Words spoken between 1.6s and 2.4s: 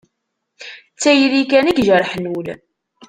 i ijerrḥen